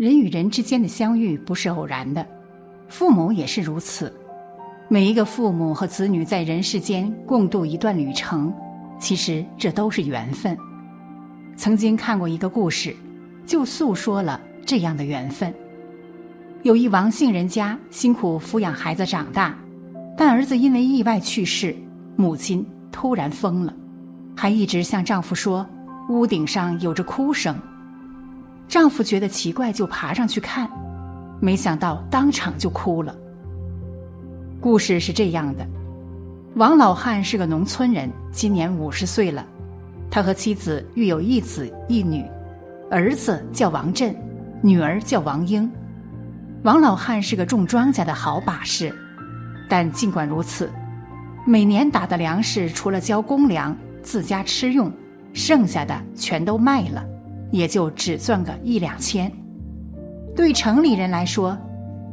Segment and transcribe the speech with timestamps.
[0.00, 2.26] 人与人之间的相遇不是偶然的，
[2.88, 4.10] 父母也是如此。
[4.88, 8.50] 每一个父母和子女在人世间共度一段旅程，
[8.98, 10.56] 其实这都是缘分。
[11.54, 12.96] 曾经看过一个故事，
[13.44, 15.52] 就诉说了这样的缘分。
[16.62, 19.54] 有一王姓人家辛苦抚养孩子长大，
[20.16, 21.76] 但儿子因为意外去世，
[22.16, 23.74] 母亲突然疯了，
[24.34, 25.68] 还一直向丈夫说
[26.08, 27.54] 屋顶上有着哭声。
[28.70, 30.70] 丈夫觉得奇怪，就爬上去看，
[31.40, 33.12] 没想到当场就哭了。
[34.60, 35.66] 故事是这样的：
[36.54, 39.44] 王老汉是个农村人，今年五十岁了，
[40.08, 42.24] 他和妻子育有一子一女，
[42.92, 44.14] 儿子叫王振，
[44.62, 45.68] 女儿叫王英。
[46.62, 48.94] 王老汉是个种庄稼的好把式，
[49.68, 50.70] 但尽管如此，
[51.44, 54.92] 每年打的粮食除了交公粮自家吃用，
[55.32, 57.04] 剩下的全都卖了。
[57.50, 59.30] 也就只赚个一两千，
[60.36, 61.56] 对城里人来说，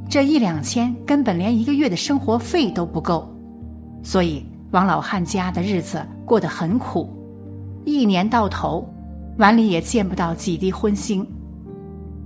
[0.09, 3.27] 这一两千根本连一个月的生活费都不够，
[4.03, 7.09] 所以王老汉家的日子过得很苦，
[7.85, 8.87] 一年到头，
[9.37, 11.25] 碗里也见不到几滴荤腥。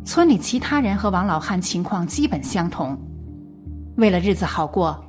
[0.03, 2.97] 村里其他人和王老汉情况基本相同，
[3.97, 4.99] 为了日子好过，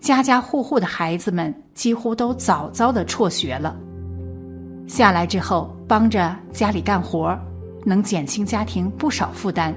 [0.00, 3.76] 家家户户的孩子们几乎都早早的辍学了。
[4.86, 7.38] 下来之后，帮着家里干活，
[7.84, 9.74] 能减轻家庭不少负担。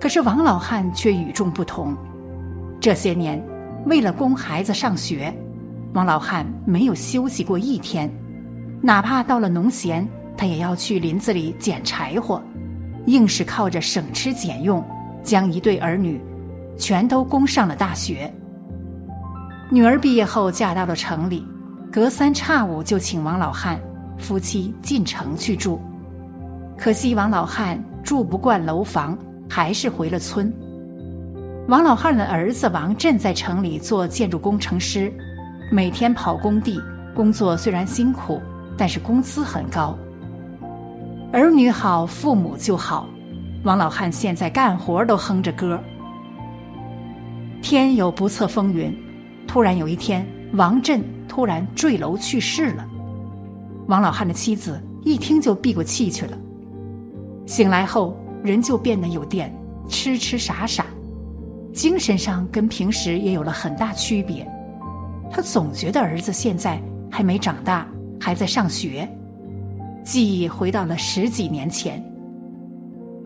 [0.00, 1.96] 可是王老汉却与众不同。
[2.80, 3.42] 这些年，
[3.86, 5.32] 为了供孩子上学，
[5.94, 8.10] 王老汉没有休息过一天，
[8.82, 10.06] 哪怕到了农闲，
[10.36, 12.42] 他也要去林子里捡柴火，
[13.06, 14.84] 硬是靠着省吃俭用，
[15.22, 16.20] 将一对儿女
[16.76, 18.30] 全都供上了大学。
[19.70, 21.46] 女儿毕业后嫁到了城里。
[21.94, 23.80] 隔三差五就请王老汉
[24.18, 25.78] 夫妻进城去住，
[26.76, 29.16] 可惜王老汉住不惯楼房，
[29.48, 30.52] 还是回了村。
[31.68, 35.08] 王老汉的儿子王振在城里做建筑工程师，
[35.70, 36.82] 每天跑工地，
[37.14, 38.42] 工作虽然辛苦，
[38.76, 39.96] 但是工资很高。
[41.32, 43.06] 儿女好，父母就好。
[43.62, 45.80] 王老汉现在干活都哼着歌。
[47.62, 48.92] 天有不测风云，
[49.46, 50.26] 突然有一天。
[50.54, 52.88] 王振突然坠楼去世了，
[53.88, 56.38] 王老汉的妻子一听就闭过气去了。
[57.44, 59.52] 醒来后，人就变得有点
[59.88, 60.86] 痴痴傻傻，
[61.72, 64.48] 精神上跟平时也有了很大区别。
[65.28, 67.84] 他总觉得儿子现在还没长大，
[68.20, 69.08] 还在上学，
[70.04, 72.00] 记忆回到了十几年前。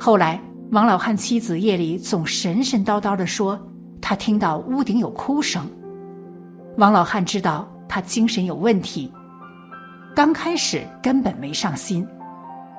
[0.01, 0.41] 后来，
[0.73, 3.61] 王老汉妻子夜里总神神叨叨的说，
[4.01, 5.69] 他听到屋顶有哭声。
[6.79, 9.13] 王老汉知道他精神有问题，
[10.15, 12.07] 刚开始根本没上心，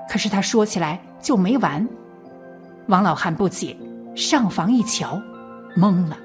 [0.10, 1.86] 可是他说起来就没完。
[2.88, 3.76] 王老汉不解，
[4.16, 5.22] 上房一瞧，
[5.76, 6.18] 懵了，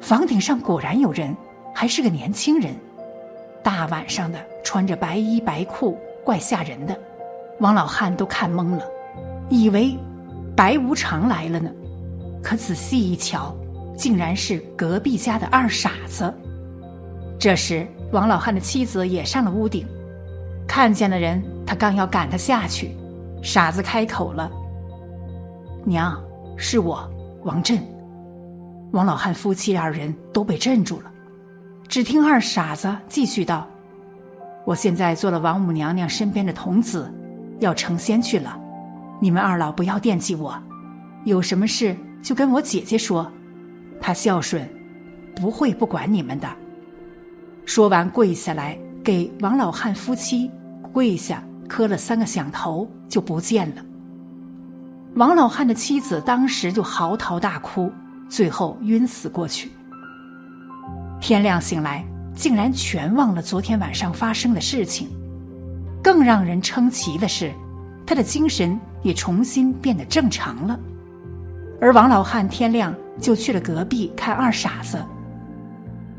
[0.00, 1.36] 房顶上果然有人，
[1.74, 2.72] 还是个年轻人，
[3.64, 6.96] 大晚上的穿着白衣白裤，怪吓人的。
[7.58, 8.84] 王老汉都看懵了，
[9.48, 9.98] 以为
[10.54, 11.68] 白无常来了呢，
[12.40, 13.52] 可仔细一瞧，
[13.96, 16.32] 竟然是隔壁家的二傻子。
[17.42, 19.84] 这时，王老汉的妻子也上了屋顶，
[20.64, 22.96] 看见了人，他刚要赶他下去，
[23.42, 24.48] 傻子开口了
[25.84, 26.16] ：“娘，
[26.56, 27.04] 是我，
[27.42, 27.84] 王振。”
[28.94, 31.10] 王老汉夫妻二人都被镇住了。
[31.88, 33.66] 只听二傻子继续道
[34.64, 37.12] ：“我现在做了王母娘娘身边的童子，
[37.58, 38.56] 要成仙去了。
[39.20, 40.56] 你们二老不要惦记我，
[41.24, 43.28] 有什么事就跟我姐姐说，
[44.00, 44.64] 她孝顺，
[45.34, 46.48] 不会不管你们的。”
[47.64, 50.50] 说完，跪下来给王老汉夫妻
[50.92, 53.82] 跪下磕了三个响头，就不见了。
[55.14, 57.90] 王老汉的妻子当时就嚎啕大哭，
[58.28, 59.70] 最后晕死过去。
[61.20, 62.04] 天亮醒来，
[62.34, 65.08] 竟然全忘了昨天晚上发生的事情。
[66.02, 67.52] 更让人称奇的是，
[68.04, 70.78] 他的精神也重新变得正常了。
[71.80, 75.02] 而王老汉天亮就去了隔壁看二傻子。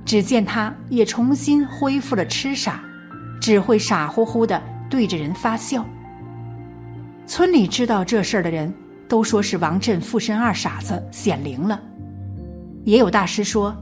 [0.06, 2.84] 只见他也重新恢复了痴傻，
[3.42, 5.86] 只会傻乎乎的对着人发笑。
[7.26, 8.72] 村里知道这事儿的人
[9.08, 11.82] 都说是王振附身二傻子显灵了，
[12.84, 13.76] 也有大师说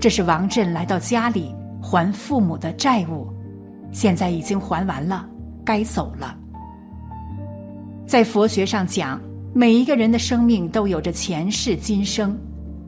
[0.00, 3.28] 这是王振来到家里还父母的债务，
[3.90, 5.28] 现在已经还完了，
[5.64, 6.36] 该走了。
[8.06, 9.20] 在佛学上讲，
[9.52, 12.38] 每一个人的生命都有着前世今生，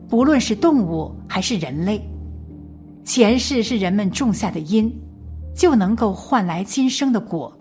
[0.07, 2.01] 不论是动物还是人类，
[3.07, 4.93] 前世是人们种下的因，
[5.55, 7.57] 就能够换来今生的果。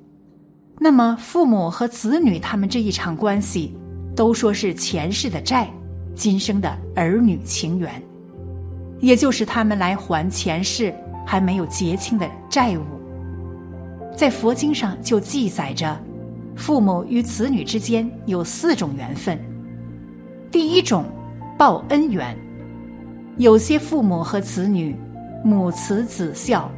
[0.76, 3.72] 那么，父母和子女他们这一场关系，
[4.16, 5.70] 都说是前世的债，
[6.16, 8.02] 今生的儿女情缘，
[8.98, 10.92] 也就是他们来还前世
[11.24, 12.82] 还没有结清的债务。
[14.16, 15.96] 在佛经上就记载着，
[16.56, 19.38] 父母与子女之间有四种缘分。
[20.50, 21.04] 第一种，
[21.56, 22.36] 报恩缘。
[23.38, 24.96] 有些父母和子女
[25.46, 26.68] 母慈子孝，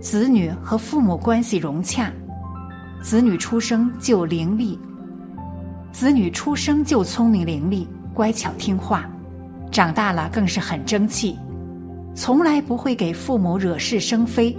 [0.00, 2.10] 子女和父母关系融洽。
[3.02, 4.78] 子女出生就伶俐，
[5.92, 9.06] 子女出生就聪明伶俐、乖巧听话，
[9.70, 11.38] 长大了更是很争气，
[12.14, 14.56] 从来不会给父母惹是生非，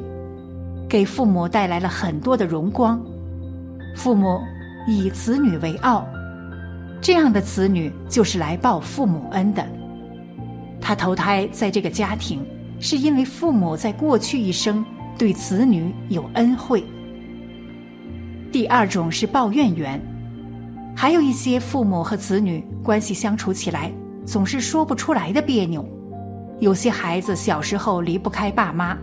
[0.87, 3.03] 给父母带来了很多的荣光。
[3.95, 4.39] 父母
[4.87, 6.05] 以子女为傲，
[7.01, 9.65] 这样的子女就是来报父母恩的。
[10.79, 12.45] 他投胎在这个家庭，
[12.79, 14.85] 是因为父母在过去一生
[15.17, 16.83] 对子女有恩惠。
[18.51, 19.99] 第二种是抱怨缘，
[20.95, 23.91] 还有一些父母和子女关系相处起来
[24.25, 25.85] 总是说不出来的别扭。
[26.59, 28.97] 有些孩子小时候离不开爸妈，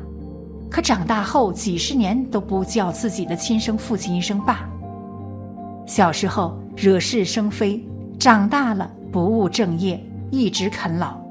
[0.71, 4.67] 可长大后几十年都不叫自己的亲生父亲一声爸。
[5.87, 7.85] 小时候惹是生非，
[8.19, 11.22] 长大了不务正业，一直啃老。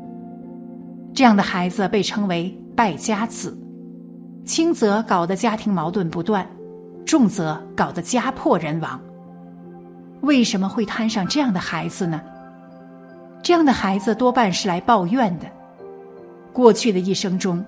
[1.14, 3.58] 这样的孩子被称为败家子，
[4.46, 6.48] 轻则搞得家庭矛盾不断。
[7.06, 9.00] 重则搞得家破人亡。
[10.22, 12.22] 为什么会摊上这样的孩子呢？
[13.44, 15.48] 这样的孩子多半是来抱怨的。
[16.54, 17.66] 过去的一生中，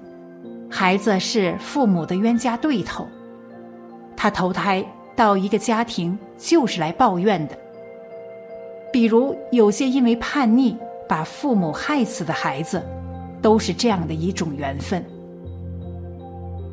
[0.69, 3.07] 孩子是父母的冤家对头，
[4.15, 4.85] 他投胎
[5.15, 7.57] 到一个家庭就是来抱怨的。
[8.93, 10.77] 比如有些因为叛逆
[11.09, 12.81] 把父母害死的孩子，
[13.43, 15.05] 都是这样的一种缘分。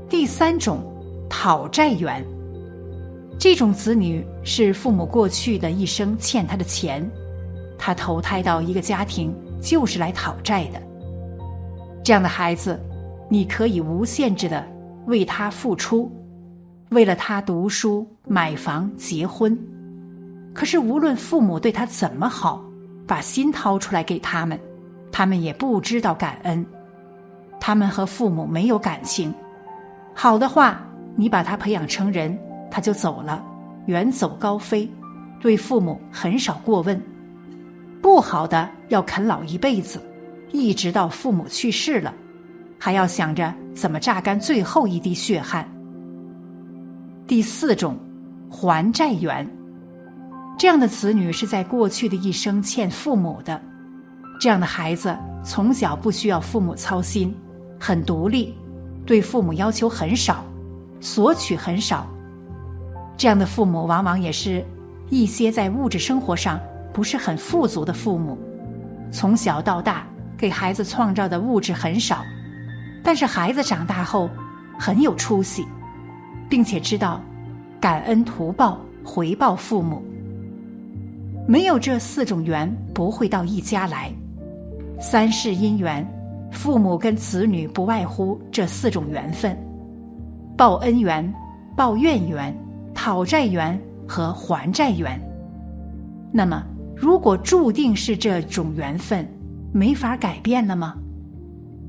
[0.09, 0.81] 第三种，
[1.29, 2.25] 讨债缘。
[3.39, 7.07] 这种子女是父母过去的一生欠他的钱，
[7.77, 10.81] 他投胎到一个家庭就是来讨债的。
[12.05, 12.79] 这样的孩子，
[13.29, 14.65] 你可以无限制的
[15.07, 16.11] 为他付出，
[16.91, 19.59] 为了他读书、买房、结婚。
[20.53, 22.65] 可是无论父母对他怎么好，
[23.07, 24.59] 把心掏出来给他们，
[25.13, 26.65] 他们也不知道感恩。
[27.59, 29.35] 他们和父母没有感情。
[30.15, 30.81] 好的话，
[31.17, 32.39] 你把他培养成人。
[32.73, 33.45] 他就走了，
[33.87, 34.89] 远走高飞，
[35.41, 37.03] 对父母很少过问。
[38.01, 40.01] 不好的要啃老一辈子，
[40.53, 42.15] 一直到父母去世了，
[42.79, 45.69] 还要想着怎么榨干最后一滴血汗。
[47.27, 47.99] 第四种，
[48.49, 49.45] 还债缘，
[50.57, 53.61] 这样的子女是在过去的一生欠父母的，
[54.41, 55.15] 这样的孩子
[55.45, 57.37] 从小不需要父母操心，
[57.79, 58.55] 很独立，
[59.05, 60.43] 对父母要求很少，
[60.99, 62.07] 索取很少。
[63.19, 64.65] 这样的父母往往也是
[65.11, 66.59] 一些在物质生活上
[66.91, 68.39] 不是很富足的父母，
[69.13, 70.07] 从小到大
[70.39, 72.25] 给孩子创造的物质很少，
[73.05, 74.31] 但是孩子长大后
[74.79, 75.67] 很有出息，
[76.49, 77.21] 并且知道
[77.79, 80.03] 感恩图报回报父母。
[81.47, 84.11] 没有这四种缘，不会到一家来。
[85.01, 86.07] 三世姻缘，
[86.53, 89.57] 父母跟子女不外乎这四种缘分：
[90.57, 91.35] 报恩缘、
[91.77, 92.55] 报怨缘。
[92.93, 95.19] 讨债缘和还债缘，
[96.31, 96.63] 那么
[96.95, 99.27] 如果注定是这种缘分，
[99.73, 100.95] 没法改变了吗？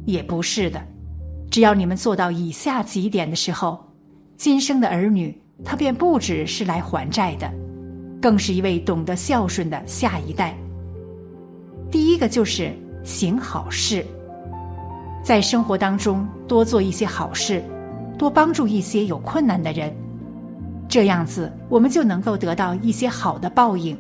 [0.06, 0.82] 也不是的，
[1.50, 3.78] 只要你们做到以下几点的时候，
[4.38, 7.52] 今生的儿女他便不只是来还债的，
[8.22, 10.56] 更是一位懂得孝顺的下一代。
[11.90, 12.72] 第一个就是
[13.04, 14.06] 行好事，
[15.24, 17.64] 在生活当中多做一些好事，
[18.18, 19.94] 多帮助一些有困难的人。
[20.88, 23.98] 这样子，我们就能够得到一些好的报应，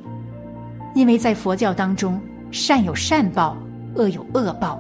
[0.94, 2.20] 因为在佛教当中，
[2.52, 3.58] 善有善报，
[3.96, 4.80] 恶有恶报。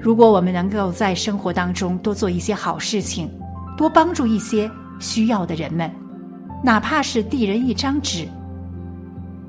[0.00, 3.30] 如果我们能够在生活当中多做一些好事情，
[3.76, 5.90] 多帮助一些需要的人们，
[6.62, 8.26] 哪怕是递人一张纸，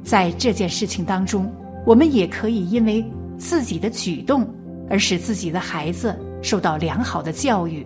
[0.04, 1.52] 在这件事情当中，
[1.86, 3.06] 我们也可以因为
[3.44, 4.48] 自己的举动
[4.90, 7.86] 而使自己的孩子受到良好的教育。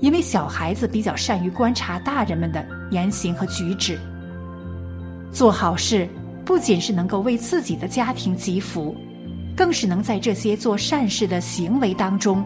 [0.00, 3.98] 因为小孩子比较善于观察大人们的言行和举止。
[5.32, 6.08] 做好事
[6.44, 8.94] 不仅是能够为自己的家庭积福，
[9.56, 12.44] 更是能在这些做善事的行为当中，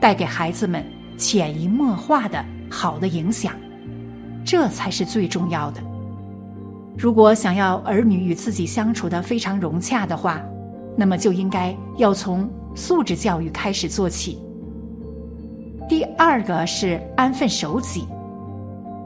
[0.00, 0.84] 带给孩子们
[1.16, 3.52] 潜移默化的好的影响。
[4.44, 5.80] 这才是最重要的。
[6.96, 10.40] 如果想要儿女与自己相处的非常融洽的话，
[10.96, 14.38] 那么就应该要从素质教育开始做起。
[15.88, 18.04] 第二个是安分守己。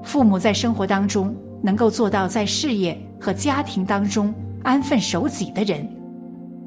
[0.03, 4.33] 父母在生活当中能够做到在事业和家庭当中
[4.63, 5.87] 安分守己的人，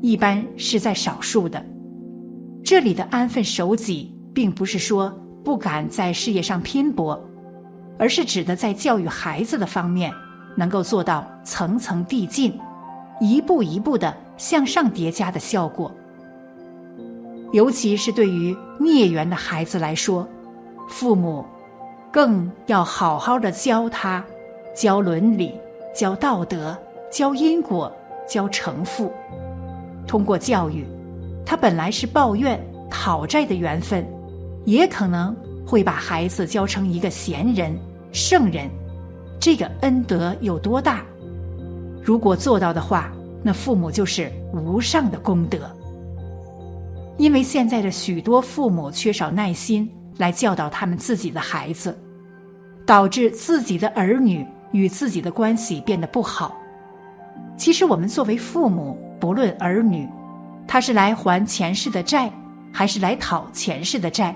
[0.01, 1.63] 一般是在少数的。
[2.63, 5.11] 这里的安分守己，并不是说
[5.43, 7.19] 不敢在事业上拼搏，
[7.97, 10.13] 而是指的在教育孩子的方面
[10.55, 12.57] 能够做到层层递进，
[13.19, 15.89] 一步一步的向上叠加的效果。
[17.53, 20.27] 尤其是对于孽缘的孩子来说，
[20.89, 21.45] 父母
[22.11, 24.21] 更要好好的教他，
[24.75, 25.53] 教伦理，
[25.95, 26.77] 教道德，
[27.09, 27.89] 教因果，
[28.27, 29.09] 教成父。
[30.05, 30.85] 通过教育，
[31.45, 32.59] 他本来是抱怨
[32.89, 34.05] 讨债的缘分，
[34.65, 35.33] 也可能
[35.65, 37.73] 会把孩子教成一个贤人、
[38.11, 38.69] 圣人。
[39.39, 41.01] 这个恩德有多大？
[42.03, 43.09] 如果做到的话，
[43.43, 45.59] 那父母就是无上的功德。
[47.17, 51.95] 因为现在的许多父母缺少耐心来教导他们自己的孩子，
[52.87, 56.57] 导致自己的儿女与自己的关系变得不好。
[57.55, 60.09] 其实我们作为父母，不论儿女，
[60.67, 62.31] 他是来还前世的债，
[62.71, 64.35] 还是来讨前世的债，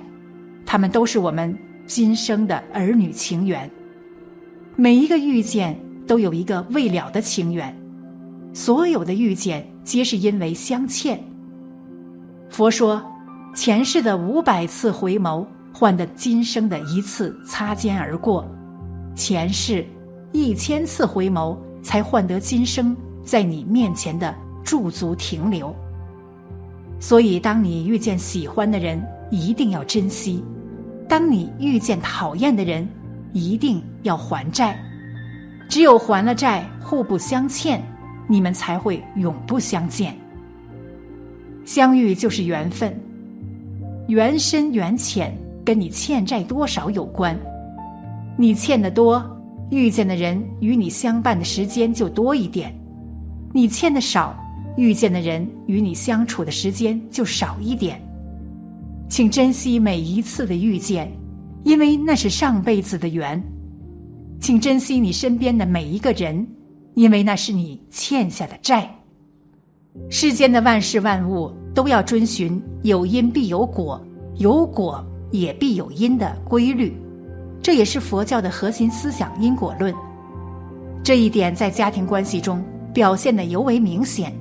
[0.66, 3.70] 他们都是我们今生的儿女情缘。
[4.76, 7.76] 每一个遇见都有一个未了的情缘，
[8.54, 11.22] 所有的遇见皆是因为相欠。
[12.50, 13.02] 佛说，
[13.54, 18.44] 前世的五百次回眸换得今生的一次擦肩而过；
[19.16, 19.86] 前世
[20.32, 25.76] 一千次回眸才换得今生在你面前的驻足停留。
[27.00, 29.00] 所以，当你遇见喜欢的人，
[29.30, 30.42] 一定要珍惜；
[31.08, 32.88] 当你遇见讨厌的人，
[33.34, 34.80] 一定要还债。
[35.70, 37.84] 只有还了债，互不相欠，
[38.28, 40.16] 你们才会永不相见。
[41.66, 42.94] 相遇就是缘分，
[44.08, 47.38] 缘深缘浅跟你欠债多少有关。
[48.38, 49.24] 你欠的多，
[49.72, 52.70] 遇见的人与你相伴的时间就多一点；
[53.54, 54.38] 你欠的少，
[54.78, 58.02] 遇见的人与你相处的时间就少一点。
[59.10, 61.12] 请珍惜每一次的遇见，
[61.64, 63.42] 因为那是上辈子的缘；
[64.40, 66.48] 请珍惜你身边的每一个人，
[66.98, 68.90] 因为那是你欠下的债。
[70.10, 74.04] 世间的万事万物都要遵循有因必有果，
[74.38, 76.92] 有果也必有因的规律，
[77.62, 79.94] 这也是佛教的核心思想——因果论。
[81.04, 84.34] 这一点在家庭关系中表现的尤为明显。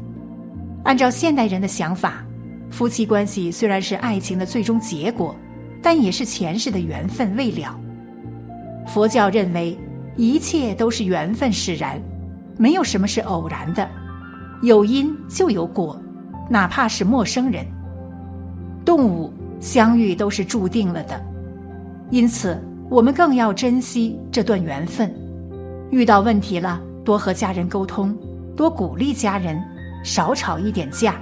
[0.82, 2.24] 按照现代人的想法，
[2.70, 5.36] 夫妻关系虽然是爱情的最终结果，
[5.82, 7.78] 但也是前世的缘分未了。
[8.86, 9.76] 佛教认为，
[10.16, 12.00] 一切都是缘分使然，
[12.56, 13.88] 没有什么是偶然的。
[14.62, 16.00] 有因就有果，
[16.48, 17.64] 哪怕是陌生人、
[18.84, 21.20] 动物相遇都是注定了的，
[22.10, 22.58] 因此
[22.88, 25.14] 我们更要珍惜这段缘分。
[25.90, 28.16] 遇到问题了，多和家人沟通，
[28.56, 29.62] 多鼓励家人，
[30.02, 31.16] 少吵一点架，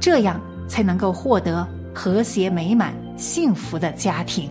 [0.00, 4.50] 这样才能够获得和谐美满、幸福的家庭。